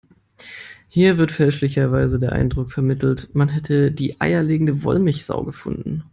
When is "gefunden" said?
5.43-6.05